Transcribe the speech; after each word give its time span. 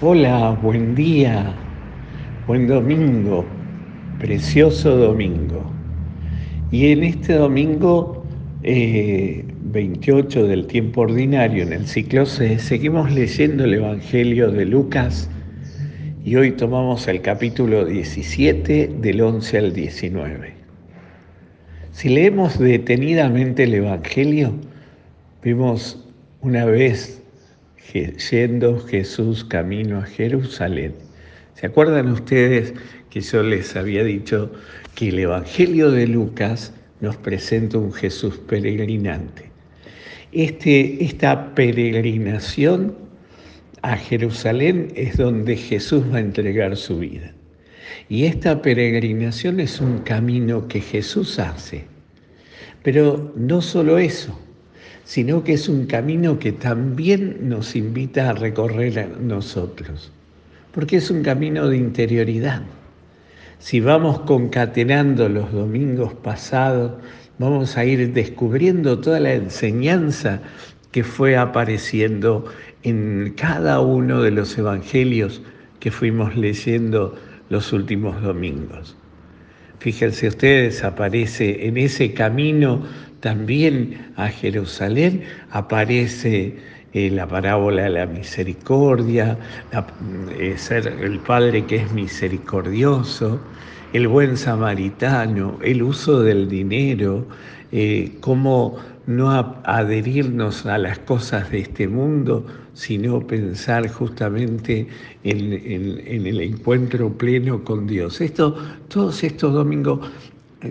Hola, 0.00 0.58
buen 0.60 0.96
día, 0.96 1.54
buen 2.48 2.66
domingo, 2.66 3.44
precioso 4.18 4.96
domingo. 4.96 5.70
Y 6.72 6.90
en 6.90 7.04
este 7.04 7.34
domingo 7.34 8.26
eh, 8.64 9.44
28 9.62 10.48
del 10.48 10.66
tiempo 10.66 11.02
ordinario, 11.02 11.62
en 11.62 11.72
el 11.72 11.86
ciclo 11.86 12.26
C, 12.26 12.58
seguimos 12.58 13.12
leyendo 13.12 13.66
el 13.66 13.74
Evangelio 13.74 14.50
de 14.50 14.64
Lucas 14.64 15.30
y 16.24 16.34
hoy 16.34 16.50
tomamos 16.50 17.06
el 17.06 17.20
capítulo 17.20 17.84
17 17.84 18.96
del 19.00 19.20
11 19.20 19.58
al 19.58 19.72
19. 19.72 20.54
Si 21.92 22.08
leemos 22.08 22.58
detenidamente 22.58 23.62
el 23.62 23.74
Evangelio, 23.74 24.54
vemos 25.44 26.04
una 26.40 26.64
vez 26.64 27.23
yendo 27.92 28.80
Jesús 28.80 29.44
camino 29.44 29.98
a 29.98 30.02
Jerusalén. 30.02 30.94
¿Se 31.54 31.66
acuerdan 31.66 32.10
ustedes 32.10 32.74
que 33.10 33.20
yo 33.20 33.42
les 33.42 33.76
había 33.76 34.02
dicho 34.02 34.50
que 34.94 35.10
el 35.10 35.18
Evangelio 35.20 35.90
de 35.90 36.06
Lucas 36.06 36.72
nos 37.00 37.16
presenta 37.16 37.78
un 37.78 37.92
Jesús 37.92 38.38
peregrinante? 38.38 39.50
Este, 40.32 41.04
esta 41.04 41.54
peregrinación 41.54 42.96
a 43.82 43.96
Jerusalén 43.96 44.92
es 44.96 45.16
donde 45.16 45.56
Jesús 45.56 46.02
va 46.12 46.16
a 46.16 46.20
entregar 46.20 46.76
su 46.76 46.98
vida. 46.98 47.32
Y 48.08 48.24
esta 48.24 48.60
peregrinación 48.60 49.60
es 49.60 49.80
un 49.80 49.98
camino 49.98 50.66
que 50.66 50.80
Jesús 50.80 51.38
hace. 51.38 51.84
Pero 52.82 53.32
no 53.36 53.62
solo 53.62 53.98
eso, 53.98 54.38
sino 55.04 55.44
que 55.44 55.52
es 55.52 55.68
un 55.68 55.86
camino 55.86 56.38
que 56.38 56.52
también 56.52 57.48
nos 57.48 57.76
invita 57.76 58.30
a 58.30 58.32
recorrer 58.32 58.98
a 58.98 59.06
nosotros, 59.06 60.10
porque 60.72 60.96
es 60.96 61.10
un 61.10 61.22
camino 61.22 61.68
de 61.68 61.76
interioridad. 61.76 62.62
Si 63.58 63.80
vamos 63.80 64.20
concatenando 64.20 65.28
los 65.28 65.52
domingos 65.52 66.14
pasados, 66.14 66.92
vamos 67.38 67.76
a 67.76 67.84
ir 67.84 68.12
descubriendo 68.12 68.98
toda 68.98 69.20
la 69.20 69.34
enseñanza 69.34 70.40
que 70.90 71.04
fue 71.04 71.36
apareciendo 71.36 72.46
en 72.82 73.34
cada 73.36 73.80
uno 73.80 74.22
de 74.22 74.30
los 74.30 74.56
evangelios 74.56 75.42
que 75.80 75.90
fuimos 75.90 76.36
leyendo 76.36 77.16
los 77.50 77.72
últimos 77.72 78.22
domingos. 78.22 78.96
Fíjense 79.80 80.28
ustedes, 80.28 80.82
aparece 80.82 81.66
en 81.66 81.76
ese 81.76 82.14
camino 82.14 82.84
también 83.24 84.12
a 84.16 84.28
Jerusalén 84.28 85.22
aparece 85.50 86.58
eh, 86.92 87.10
la 87.10 87.26
parábola 87.26 87.84
de 87.84 87.90
la 87.90 88.04
misericordia, 88.04 89.38
eh, 90.38 90.54
ser 90.58 90.86
el 91.00 91.20
Padre 91.20 91.64
que 91.64 91.76
es 91.76 91.92
misericordioso, 91.92 93.40
el 93.94 94.08
buen 94.08 94.36
samaritano, 94.36 95.58
el 95.62 95.82
uso 95.82 96.20
del 96.20 96.50
dinero, 96.50 97.26
eh, 97.72 98.12
cómo 98.20 98.76
no 99.06 99.30
adherirnos 99.64 100.66
a 100.66 100.76
las 100.76 100.98
cosas 100.98 101.50
de 101.50 101.60
este 101.60 101.88
mundo, 101.88 102.44
sino 102.74 103.26
pensar 103.26 103.88
justamente 103.88 104.86
en, 105.22 105.50
en 105.54 106.26
el 106.26 106.42
encuentro 106.42 107.10
pleno 107.10 107.64
con 107.64 107.86
Dios. 107.86 108.20
Esto, 108.20 108.54
todos 108.88 109.24
estos 109.24 109.54
domingos, 109.54 110.10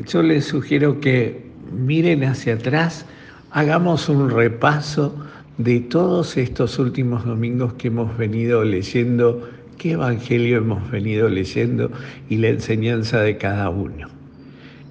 yo 0.05 0.21
les 0.21 0.45
sugiero 0.45 0.99
que 0.99 1.52
miren 1.73 2.23
hacia 2.23 2.53
atrás, 2.55 3.05
hagamos 3.51 4.09
un 4.09 4.29
repaso 4.29 5.15
de 5.57 5.79
todos 5.79 6.37
estos 6.37 6.79
últimos 6.79 7.25
domingos 7.25 7.73
que 7.73 7.89
hemos 7.89 8.17
venido 8.17 8.63
leyendo, 8.63 9.49
qué 9.77 9.91
evangelio 9.91 10.57
hemos 10.57 10.89
venido 10.89 11.29
leyendo 11.29 11.91
y 12.29 12.37
la 12.37 12.49
enseñanza 12.49 13.21
de 13.21 13.37
cada 13.37 13.69
uno. 13.69 14.07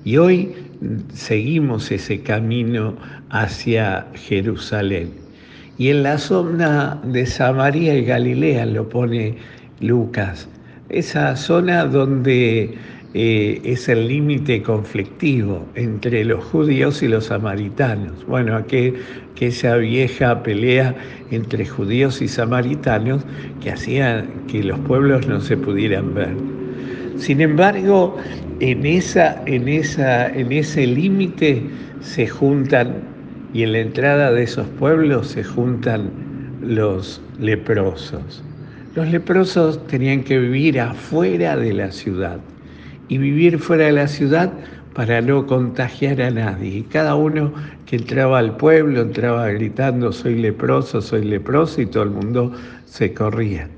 Y 0.05 0.17
hoy 0.17 0.53
seguimos 1.15 1.91
ese 1.91 2.21
camino 2.21 2.95
hacia 3.31 4.07
Jerusalén. 4.15 5.11
Y 5.79 5.89
en 5.89 6.03
la 6.03 6.19
zona 6.19 7.01
de 7.05 7.27
Samaria 7.27 7.97
y 7.97 8.05
Galilea 8.05 8.67
lo 8.67 8.89
pone 8.89 9.37
Lucas, 9.81 10.49
esa 10.89 11.35
zona 11.37 11.87
donde 11.87 12.75
eh, 13.15 13.61
es 13.65 13.91
el 13.91 14.09
límite 14.09 14.63
conflictivo 14.63 15.67
entre 15.75 16.25
los 16.25 16.43
judíos 16.45 17.03
y 17.03 17.09
los 17.09 17.27
samaritanos. 17.27 18.27
Bueno, 18.27 18.57
aquella 18.57 19.77
vieja 19.77 20.43
pelea 20.43 20.95
entre 21.31 21.67
judíos 21.67 22.23
y 22.23 22.29
samaritanos 22.29 23.23
que 23.61 23.71
hacía 23.71 24.27
que 24.49 24.65
los 24.65 24.79
pueblos 24.81 25.27
no 25.27 25.43
se 25.43 25.59
pudieran 25.59 26.15
ver. 26.15 26.35
Sin 27.19 27.43
embargo, 27.43 28.17
en, 28.61 28.87
esa, 28.87 29.43
en, 29.45 29.69
esa, 29.69 30.29
en 30.29 30.51
ese 30.51 30.87
límite 30.87 31.63
se 32.01 32.27
juntan, 32.27 32.95
y 33.53 33.63
en 33.63 33.73
la 33.73 33.81
entrada 33.81 34.33
de 34.33 34.45
esos 34.45 34.67
pueblos 34.79 35.29
se 35.29 35.45
juntan 35.45 36.11
los 36.63 37.21
leprosos. 37.39 38.43
Los 38.95 39.09
leprosos 39.09 39.87
tenían 39.87 40.23
que 40.23 40.39
vivir 40.39 40.81
afuera 40.81 41.59
de 41.59 41.75
la 41.75 41.93
ciudad 41.93 42.41
y 43.13 43.19
vivir 43.19 43.59
fuera 43.59 43.85
de 43.85 43.93
la 43.93 44.09
ciudad 44.09 44.51
para 44.95 45.21
no 45.21 45.47
contagiar 45.47 46.23
a 46.23 46.31
nadie. 46.31 46.79
Y 46.79 46.83
cada 46.85 47.15
uno 47.15 47.53
que 47.85 47.97
entraba 47.97 48.39
al 48.39 48.57
pueblo 48.57 49.03
entraba 49.03 49.49
gritando, 49.49 50.13
soy 50.13 50.37
leproso, 50.37 51.03
soy 51.03 51.23
leproso, 51.27 51.83
y 51.83 51.87
todo 51.87 52.05
el 52.05 52.11
mundo 52.11 52.55
se 52.87 53.13
corría. 53.13 53.69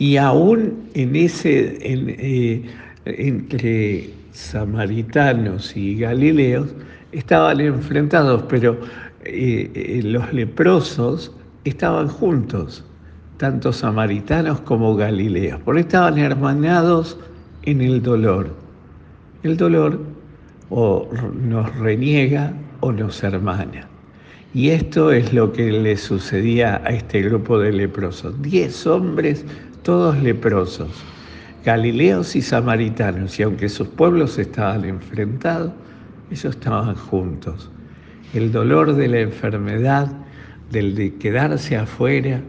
Y 0.00 0.16
aún 0.16 0.88
en 0.94 1.14
ese, 1.14 1.78
eh, 1.80 2.64
entre 3.04 4.10
samaritanos 4.32 5.76
y 5.76 5.96
galileos, 5.98 6.66
estaban 7.12 7.60
enfrentados, 7.60 8.42
pero 8.48 8.80
eh, 9.24 9.70
eh, 9.74 10.00
los 10.02 10.32
leprosos 10.32 11.30
estaban 11.62 12.08
juntos, 12.08 12.84
tanto 13.36 13.72
samaritanos 13.72 14.60
como 14.62 14.96
galileos, 14.96 15.60
porque 15.64 15.82
estaban 15.82 16.18
hermanados 16.18 17.16
en 17.66 17.80
el 17.80 18.02
dolor. 18.02 18.48
El 19.42 19.56
dolor 19.56 20.00
o 20.70 21.08
nos 21.34 21.72
reniega 21.76 22.52
o 22.80 22.92
nos 22.92 23.22
hermana. 23.22 23.86
Y 24.54 24.70
esto 24.70 25.12
es 25.12 25.32
lo 25.34 25.52
que 25.52 25.70
le 25.70 25.96
sucedía 25.96 26.80
a 26.84 26.90
este 26.90 27.20
grupo 27.22 27.58
de 27.58 27.72
leprosos. 27.72 28.40
Diez 28.40 28.86
hombres, 28.86 29.44
todos 29.82 30.16
leprosos, 30.22 30.88
galileos 31.64 32.34
y 32.34 32.42
samaritanos, 32.42 33.38
y 33.38 33.42
aunque 33.42 33.68
sus 33.68 33.88
pueblos 33.88 34.38
estaban 34.38 34.84
enfrentados, 34.84 35.72
ellos 36.30 36.56
estaban 36.56 36.94
juntos. 36.94 37.70
El 38.32 38.50
dolor 38.50 38.94
de 38.94 39.08
la 39.08 39.20
enfermedad, 39.20 40.10
del 40.70 40.94
de 40.94 41.14
quedarse 41.14 41.76
afuera, 41.76 42.40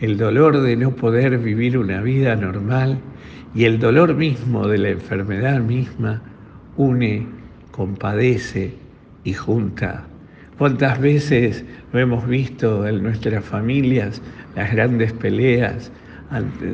el 0.00 0.16
dolor 0.16 0.60
de 0.60 0.76
no 0.76 0.94
poder 0.96 1.38
vivir 1.38 1.76
una 1.76 2.00
vida 2.00 2.34
normal, 2.36 2.98
y 3.54 3.64
el 3.64 3.78
dolor 3.78 4.14
mismo 4.14 4.68
de 4.68 4.78
la 4.78 4.90
enfermedad 4.90 5.60
misma 5.60 6.22
une, 6.76 7.26
compadece 7.72 8.74
y 9.24 9.32
junta. 9.32 10.04
¿Cuántas 10.56 11.00
veces 11.00 11.64
lo 11.92 12.00
hemos 12.00 12.26
visto 12.26 12.86
en 12.86 13.02
nuestras 13.02 13.44
familias, 13.44 14.22
las 14.54 14.72
grandes 14.72 15.12
peleas 15.12 15.90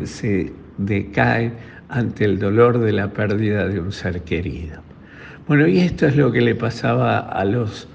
se 0.04 0.52
decaen 0.78 1.54
ante 1.88 2.24
el 2.24 2.38
dolor 2.38 2.78
de 2.78 2.92
la 2.92 3.08
pérdida 3.08 3.68
de 3.68 3.80
un 3.80 3.92
ser 3.92 4.22
querido? 4.22 4.82
Bueno, 5.48 5.66
y 5.66 5.78
esto 5.78 6.06
es 6.06 6.16
lo 6.16 6.32
que 6.32 6.40
le 6.40 6.54
pasaba 6.54 7.20
a 7.20 7.44
los, 7.44 7.88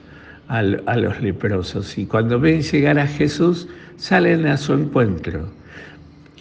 a 0.47 0.63
los 0.63 1.21
leprosos. 1.21 1.97
Y 1.97 2.05
cuando 2.05 2.39
ven 2.39 2.61
llegar 2.61 2.97
a 2.97 3.07
Jesús, 3.07 3.67
salen 4.01 4.47
a 4.47 4.57
su 4.57 4.73
encuentro 4.73 5.47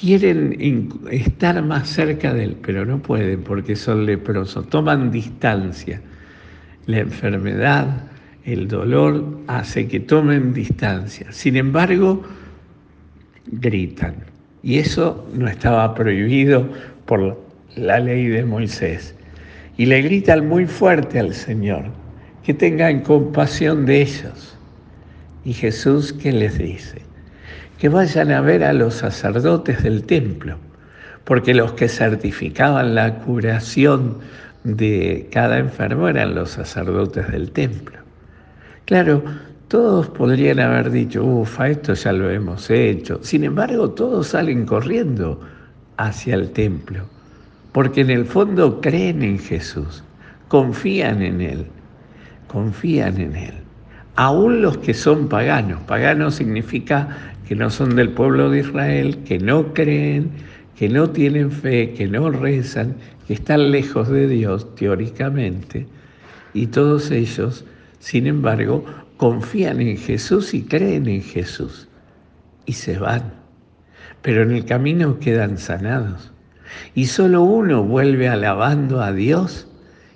quieren 0.01 0.89
estar 1.11 1.63
más 1.63 1.89
cerca 1.89 2.33
de 2.33 2.45
él, 2.45 2.57
pero 2.63 2.87
no 2.87 3.03
pueden 3.03 3.43
porque 3.43 3.77
son 3.77 4.07
leprosos, 4.07 4.69
toman 4.71 5.11
distancia. 5.11 6.01
La 6.87 7.01
enfermedad, 7.01 8.05
el 8.45 8.67
dolor 8.67 9.41
hace 9.47 9.87
que 9.87 10.01
tomen 10.01 10.55
distancia. 10.55 11.27
Sin 11.31 11.57
embargo, 11.57 12.23
gritan. 13.47 14.15
Y 14.63 14.79
eso 14.79 15.29
no 15.35 15.47
estaba 15.47 15.95
prohibido 15.95 16.67
por 17.05 17.39
la 17.77 18.01
ley 18.01 18.29
de 18.29 18.45
Moisés. 18.45 19.15
Y 19.77 19.85
le 19.85 20.01
gritan 20.01 20.49
muy 20.49 20.67
fuerte 20.67 21.19
al 21.19 21.35
Señor, 21.35 21.85
que 22.43 22.55
tengan 22.55 23.01
compasión 23.01 23.85
de 23.85 24.01
ellos. 24.01 24.57
Y 25.45 25.53
Jesús, 25.53 26.15
¿qué 26.15 26.33
les 26.33 26.57
dice? 26.57 27.10
Que 27.79 27.89
vayan 27.89 28.31
a 28.31 28.41
ver 28.41 28.63
a 28.65 28.73
los 28.73 28.95
sacerdotes 28.95 29.83
del 29.83 30.05
templo, 30.05 30.57
porque 31.25 31.55
los 31.55 31.73
que 31.73 31.89
certificaban 31.89 32.95
la 32.95 33.19
curación 33.21 34.19
de 34.65 35.29
cada 35.33 35.59
enfermo 35.59 36.09
eran 36.09 36.35
los 36.35 36.51
sacerdotes 36.51 37.31
del 37.31 37.51
templo. 37.51 37.99
Claro, 38.85 39.23
todos 39.69 40.09
podrían 40.09 40.59
haber 40.59 40.91
dicho, 40.91 41.25
ufa, 41.25 41.69
esto 41.69 41.95
ya 41.95 42.13
lo 42.13 42.29
hemos 42.29 42.69
hecho. 42.71 43.21
Sin 43.23 43.45
embargo, 43.45 43.91
todos 43.91 44.27
salen 44.29 44.67
corriendo 44.67 45.41
hacia 45.97 46.35
el 46.35 46.51
templo, 46.51 47.05
porque 47.73 48.01
en 48.01 48.11
el 48.11 48.25
fondo 48.25 48.81
creen 48.81 49.23
en 49.23 49.39
Jesús, 49.39 50.03
confían 50.49 51.23
en 51.23 51.41
Él, 51.41 51.67
confían 52.49 53.21
en 53.21 53.37
Él. 53.37 53.55
Aún 54.17 54.61
los 54.61 54.77
que 54.79 54.93
son 54.93 55.29
paganos, 55.29 55.81
paganos 55.83 56.35
significa 56.35 57.09
que 57.51 57.57
no 57.57 57.69
son 57.69 57.97
del 57.97 58.11
pueblo 58.11 58.49
de 58.49 58.61
Israel, 58.61 59.19
que 59.25 59.39
no 59.41 59.75
creen, 59.75 60.31
que 60.79 60.89
no 60.89 61.11
tienen 61.11 61.51
fe, 61.51 61.93
que 61.93 62.07
no 62.07 62.31
rezan, 62.31 62.95
que 63.27 63.35
están 63.35 63.73
lejos 63.73 64.09
de 64.09 64.29
Dios 64.29 64.75
teóricamente, 64.77 65.87
y 66.55 66.69
todos 66.69 67.11
ellos, 67.11 67.67
sin 67.99 68.29
embargo, 68.29 68.87
confían 69.17 69.81
en 69.81 69.99
Jesús 69.99 70.55
y 70.55 70.63
creen 70.63 71.09
en 71.09 71.23
Jesús, 71.23 71.89
y 72.65 72.73
se 72.73 72.97
van 72.99 73.41
pero 74.23 74.43
en 74.43 74.53
el 74.53 74.65
camino 74.65 75.19
quedan 75.19 75.59
sanados. 75.59 76.33
Y 76.95 77.07
solo 77.07 77.43
uno 77.43 77.83
vuelve 77.83 78.29
alabando 78.29 79.03
a 79.03 79.13
Dios 79.13 79.67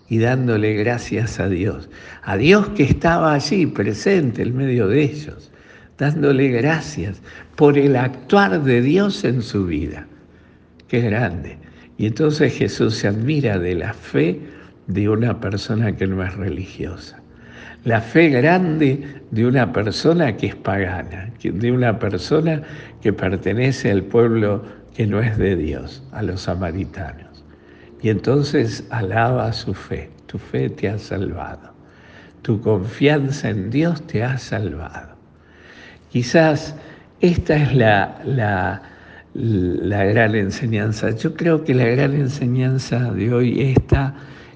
y 0.08 0.18
dándole 0.18 0.74
gracias 0.74 1.40
a 1.40 1.48
Dios. 1.48 1.88
A 2.22 2.36
Dios 2.36 2.68
que 2.70 2.84
estaba 2.84 3.34
allí 3.34 3.66
presente 3.66 4.42
en 4.42 4.56
medio 4.56 4.88
de 4.88 5.02
ellos, 5.02 5.50
dándole 5.98 6.48
gracias 6.48 7.22
por 7.56 7.78
el 7.78 7.96
actuar 7.96 8.62
de 8.62 8.80
Dios 8.80 9.24
en 9.24 9.42
su 9.42 9.66
vida. 9.66 10.06
Qué 10.88 11.00
grande. 11.00 11.58
Y 11.98 12.06
entonces 12.06 12.54
Jesús 12.54 12.96
se 12.96 13.08
admira 13.08 13.58
de 13.58 13.74
la 13.74 13.92
fe 13.92 14.40
de 14.86 15.08
una 15.08 15.40
persona 15.40 15.94
que 15.96 16.06
no 16.06 16.22
es 16.22 16.34
religiosa 16.34 17.24
la 17.84 18.00
fe 18.00 18.30
grande 18.30 19.22
de 19.30 19.46
una 19.46 19.72
persona 19.72 20.36
que 20.36 20.48
es 20.48 20.56
pagana, 20.56 21.30
de 21.42 21.72
una 21.72 21.98
persona 21.98 22.62
que 23.02 23.12
pertenece 23.12 23.90
al 23.90 24.02
pueblo 24.02 24.64
que 24.94 25.06
no 25.06 25.20
es 25.20 25.36
de 25.36 25.54
Dios, 25.54 26.02
a 26.12 26.22
los 26.22 26.42
samaritanos. 26.42 27.44
Y 28.00 28.08
entonces 28.08 28.86
alaba 28.90 29.52
su 29.52 29.74
fe, 29.74 30.10
tu 30.26 30.38
fe 30.38 30.70
te 30.70 30.88
ha 30.88 30.98
salvado, 30.98 31.74
tu 32.42 32.60
confianza 32.60 33.50
en 33.50 33.70
Dios 33.70 34.06
te 34.06 34.24
ha 34.24 34.38
salvado. 34.38 35.13
Quizás 36.14 36.76
esta 37.22 37.56
es 37.56 37.74
la, 37.74 38.22
la, 38.24 38.80
la 39.34 40.04
gran 40.04 40.36
enseñanza. 40.36 41.10
Yo 41.10 41.34
creo 41.34 41.64
que 41.64 41.74
la 41.74 41.86
gran 41.86 42.14
enseñanza 42.14 43.10
de 43.12 43.34
hoy 43.34 43.60
esta 43.60 44.14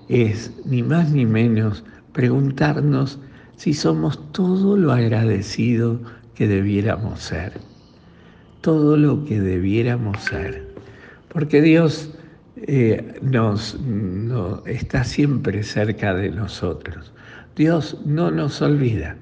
es 0.09 0.53
ni 0.67 0.85
más 0.85 1.11
ni 1.11 1.27
menos 1.27 1.83
preguntarnos 2.13 3.19
si 3.57 3.75
somos 3.75 4.31
todo 4.31 4.77
lo 4.77 4.93
agradecido 4.93 6.01
que 6.37 6.47
debiéramos 6.47 7.19
ser, 7.19 7.55
todo 8.61 8.97
lo 8.97 9.25
que 9.25 9.41
debiéramos 9.41 10.17
ser, 10.23 10.65
porque 11.27 11.61
Dios 11.61 12.15
eh, 12.55 13.19
nos, 13.21 13.77
está 14.65 15.03
siempre 15.03 15.65
cerca 15.65 16.15
de 16.15 16.31
nosotros. 16.31 17.13
Dios 17.57 17.99
no 18.07 18.31
nos 18.31 18.63
olvida. 18.63 19.17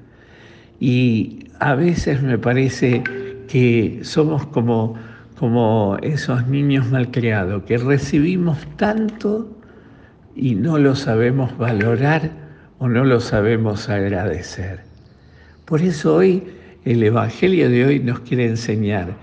Y 0.80 1.48
a 1.58 1.74
veces 1.74 2.22
me 2.22 2.38
parece 2.38 3.02
que 3.48 4.00
somos 4.02 4.46
como, 4.46 4.94
como 5.38 5.96
esos 6.02 6.46
niños 6.46 6.90
malcriados, 6.90 7.62
que 7.64 7.78
recibimos 7.78 8.58
tanto 8.76 9.56
y 10.34 10.54
no 10.54 10.78
lo 10.78 10.94
sabemos 10.94 11.56
valorar 11.56 12.30
o 12.78 12.88
no 12.88 13.04
lo 13.04 13.20
sabemos 13.20 13.88
agradecer. 13.88 14.80
Por 15.64 15.80
eso 15.80 16.16
hoy 16.16 16.42
el 16.84 17.02
Evangelio 17.02 17.68
de 17.70 17.84
hoy 17.84 17.98
nos 18.00 18.20
quiere 18.20 18.46
enseñar 18.46 19.16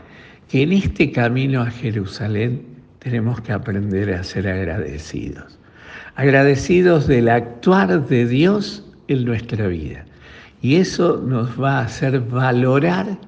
que 0.50 0.64
en 0.64 0.74
este 0.74 1.12
camino 1.12 1.62
a 1.62 1.72
Jerusalén 1.72 2.64
tenemos 3.00 3.42
que 3.42 3.54
aprender 3.54 4.14
a 4.14 4.24
ser 4.24 4.48
agradecidos. 4.48 5.60
Agradecidos 6.16 7.08
del 7.08 7.30
actuar 7.30 8.08
de 8.08 8.28
Dios 8.28 8.86
en 9.08 9.26
nuestra 9.26 9.68
vida. 9.68 10.06
Y 10.64 10.78
eso 10.78 11.22
nos 11.22 11.62
va 11.62 11.80
a 11.80 11.84
hacer 11.84 12.22
valorar 12.22 13.20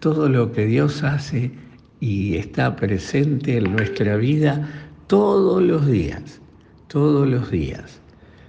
todo 0.00 0.30
lo 0.30 0.50
que 0.50 0.64
Dios 0.64 1.04
hace 1.04 1.52
y 2.00 2.36
está 2.36 2.74
presente 2.74 3.58
en 3.58 3.76
nuestra 3.76 4.16
vida 4.16 4.66
todos 5.08 5.62
los 5.62 5.86
días, 5.86 6.40
todos 6.86 7.28
los 7.28 7.50
días. 7.50 8.00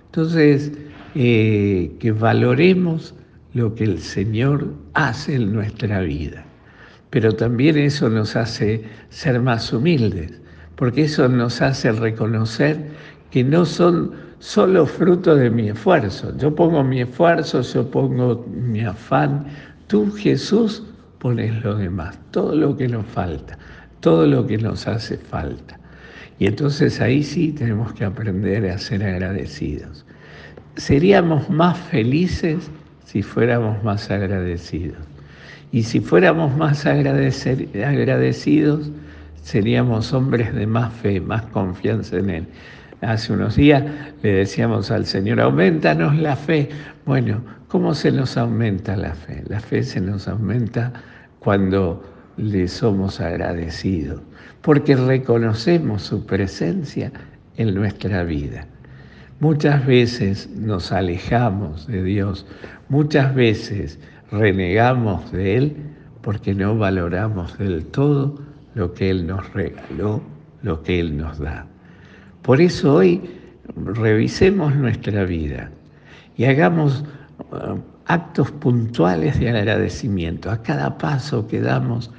Entonces, 0.06 0.72
eh, 1.14 1.92
que 2.00 2.14
valoremos 2.14 3.16
lo 3.54 3.76
que 3.76 3.84
el 3.84 4.00
Señor 4.00 4.74
hace 4.94 5.36
en 5.36 5.52
nuestra 5.52 6.00
vida. 6.00 6.46
Pero 7.10 7.34
también 7.36 7.78
eso 7.78 8.10
nos 8.10 8.38
hace 8.38 8.86
ser 9.10 9.42
más 9.42 9.74
humildes, 9.74 10.40
porque 10.78 11.04
eso 11.04 11.28
nos 11.28 11.62
hace 11.62 11.92
reconocer 11.92 12.92
que 13.30 13.44
no 13.44 13.66
son 13.66 14.29
solo 14.40 14.86
fruto 14.86 15.36
de 15.36 15.50
mi 15.50 15.70
esfuerzo. 15.70 16.36
Yo 16.38 16.56
pongo 16.56 16.84
mi 16.84 17.02
esfuerzo, 17.02 17.62
yo 17.62 17.90
pongo 17.90 18.46
mi 18.50 18.82
afán. 18.82 19.46
Tú, 19.88 20.12
Jesús, 20.12 20.84
pones 21.20 21.64
lo 21.64 21.76
demás, 21.76 22.18
todo 22.32 22.56
lo 22.56 22.76
que 22.76 22.88
nos 22.88 23.06
falta, 23.06 23.58
todo 24.00 24.26
lo 24.26 24.48
que 24.48 24.58
nos 24.58 24.88
hace 24.88 25.18
falta. 25.18 25.78
Y 26.40 26.48
entonces 26.48 27.02
ahí 27.02 27.22
sí 27.22 27.52
tenemos 27.52 27.94
que 27.94 28.06
aprender 28.06 28.66
a 28.70 28.78
ser 28.78 29.04
agradecidos. 29.04 30.06
Seríamos 30.78 31.50
más 31.50 31.78
felices 31.78 32.72
si 33.04 33.22
fuéramos 33.22 33.84
más 33.84 34.10
agradecidos. 34.10 34.98
Y 35.72 35.84
si 35.84 36.00
fuéramos 36.00 36.56
más 36.56 36.86
agradecidos, 36.86 38.90
seríamos 39.44 40.14
hombres 40.14 40.56
de 40.56 40.66
más 40.66 40.94
fe, 40.94 41.20
más 41.20 41.42
confianza 41.48 42.18
en 42.18 42.30
Él. 42.30 42.48
Hace 43.02 43.32
unos 43.32 43.56
días 43.56 43.84
le 44.22 44.34
decíamos 44.34 44.92
al 44.92 45.06
Señor, 45.06 45.40
aumentanos 45.40 46.18
la 46.18 46.36
fe. 46.36 46.70
Bueno, 47.06 47.42
¿cómo 47.70 47.94
se 47.94 48.12
nos 48.12 48.36
aumenta 48.36 48.98
la 48.98 49.14
fe? 49.14 49.44
La 49.48 49.62
fe 49.62 49.84
se 49.84 50.02
nos 50.02 50.28
aumenta 50.28 50.92
cuando 51.40 52.04
le 52.36 52.68
somos 52.68 53.22
agradecidos, 53.22 54.22
porque 54.62 54.96
reconocemos 54.96 56.02
su 56.04 56.26
presencia 56.26 57.12
en 57.56 57.74
nuestra 57.74 58.24
vida. 58.24 58.68
Muchas 59.40 59.86
veces 59.86 60.50
nos 60.50 60.92
alejamos 60.92 61.88
de 61.88 62.04
Dios, 62.04 62.46
muchas 62.90 63.34
veces 63.34 64.00
renegamos 64.32 65.32
de 65.32 65.56
Él 65.56 65.78
porque 66.22 66.54
no 66.54 66.78
valoramos 66.78 67.58
del 67.58 67.86
todo 67.86 68.40
lo 68.76 68.94
que 68.94 69.10
Él 69.10 69.26
nos 69.26 69.54
regaló, 69.54 70.22
lo 70.62 70.84
que 70.84 71.00
Él 71.00 71.18
nos 71.18 71.40
da. 71.40 71.66
Por 72.42 72.62
eso 72.62 72.96
hoy 72.96 73.22
revisemos 73.76 74.76
nuestra 74.76 75.24
vida 75.26 75.72
y 76.38 76.46
hagamos 76.46 77.04
uh, 77.52 77.78
actos 78.06 78.52
puntuales 78.52 79.40
de 79.40 79.50
agradecimiento 79.50 80.50
a 80.50 80.62
cada 80.62 80.98
paso 80.98 81.48
que 81.48 81.60
damos 81.62 82.12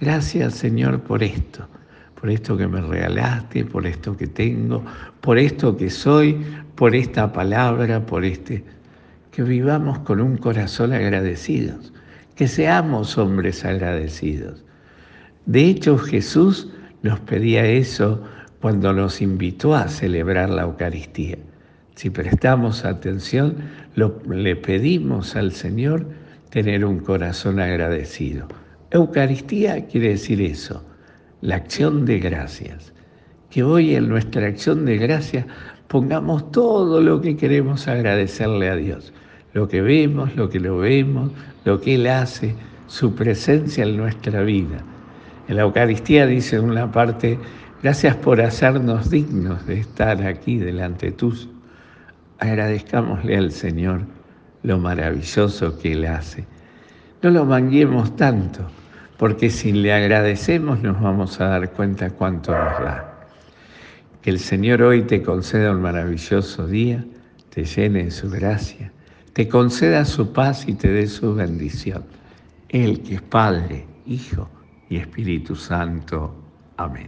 Gracias 0.00 0.54
Señor 0.54 1.00
por 1.00 1.24
esto, 1.24 1.66
por 2.20 2.30
esto 2.30 2.56
que 2.56 2.68
me 2.68 2.80
regalaste, 2.80 3.64
por 3.64 3.84
esto 3.84 4.16
que 4.16 4.28
tengo, 4.28 4.84
por 5.20 5.38
esto 5.38 5.76
que 5.76 5.90
soy, 5.90 6.40
por 6.76 6.94
esta 6.94 7.32
palabra, 7.32 8.04
por 8.06 8.24
este... 8.24 8.64
Que 9.32 9.42
vivamos 9.42 10.00
con 10.00 10.20
un 10.20 10.36
corazón 10.36 10.92
agradecidos, 10.92 11.92
que 12.34 12.48
seamos 12.48 13.16
hombres 13.18 13.64
agradecidos. 13.64 14.64
De 15.46 15.64
hecho, 15.64 15.96
Jesús 15.96 16.68
nos 17.02 17.20
pedía 17.20 17.64
eso 17.64 18.20
cuando 18.60 18.92
nos 18.92 19.20
invitó 19.20 19.74
a 19.74 19.88
celebrar 19.88 20.50
la 20.50 20.62
Eucaristía. 20.62 21.38
Si 21.94 22.10
prestamos 22.10 22.84
atención, 22.84 23.56
le 23.94 24.56
pedimos 24.56 25.36
al 25.36 25.52
Señor 25.52 26.06
tener 26.50 26.84
un 26.84 27.00
corazón 27.00 27.60
agradecido. 27.60 28.46
Eucaristía 28.90 29.86
quiere 29.86 30.10
decir 30.10 30.40
eso, 30.40 30.82
la 31.40 31.56
acción 31.56 32.04
de 32.04 32.18
gracias. 32.20 32.92
Que 33.50 33.62
hoy 33.62 33.94
en 33.94 34.08
nuestra 34.08 34.46
acción 34.46 34.84
de 34.84 34.98
gracias 34.98 35.46
pongamos 35.88 36.50
todo 36.52 37.00
lo 37.00 37.20
que 37.20 37.36
queremos 37.36 37.88
agradecerle 37.88 38.68
a 38.68 38.76
Dios. 38.76 39.12
Lo 39.54 39.68
que 39.68 39.80
vemos, 39.80 40.36
lo 40.36 40.48
que 40.48 40.60
no 40.60 40.78
vemos, 40.78 41.32
lo 41.64 41.80
que 41.80 41.94
Él 41.94 42.06
hace, 42.06 42.54
su 42.86 43.14
presencia 43.14 43.84
en 43.84 43.96
nuestra 43.96 44.42
vida. 44.42 44.82
En 45.48 45.56
la 45.56 45.62
Eucaristía 45.62 46.26
dice 46.26 46.60
una 46.60 46.92
parte, 46.92 47.38
gracias 47.82 48.16
por 48.16 48.40
hacernos 48.40 49.10
dignos 49.10 49.66
de 49.66 49.80
estar 49.80 50.22
aquí 50.22 50.58
delante 50.58 51.12
tuyo. 51.12 51.48
Agradezcámosle 52.38 53.36
al 53.36 53.52
Señor 53.52 54.02
lo 54.62 54.78
maravilloso 54.78 55.78
que 55.78 55.92
Él 55.92 56.06
hace. 56.06 56.46
No 57.22 57.30
lo 57.30 57.44
manguemos 57.44 58.14
tanto, 58.16 58.68
porque 59.16 59.50
si 59.50 59.72
le 59.72 59.92
agradecemos 59.92 60.82
nos 60.82 61.00
vamos 61.00 61.40
a 61.40 61.46
dar 61.46 61.70
cuenta 61.72 62.10
cuánto 62.10 62.52
nos 62.52 62.80
da. 62.80 63.28
Que 64.22 64.30
el 64.30 64.38
Señor 64.38 64.82
hoy 64.82 65.02
te 65.02 65.22
conceda 65.22 65.72
un 65.72 65.82
maravilloso 65.82 66.66
día, 66.66 67.04
te 67.50 67.64
llene 67.64 68.04
de 68.04 68.10
su 68.10 68.30
gracia, 68.30 68.92
te 69.32 69.48
conceda 69.48 70.04
su 70.04 70.32
paz 70.32 70.68
y 70.68 70.74
te 70.74 70.88
dé 70.88 71.06
su 71.06 71.34
bendición. 71.34 72.04
Él 72.68 73.02
que 73.02 73.14
es 73.14 73.22
Padre, 73.22 73.86
Hijo 74.06 74.48
y 74.90 74.96
Espíritu 74.96 75.56
Santo. 75.56 76.34
Amén. 76.76 77.06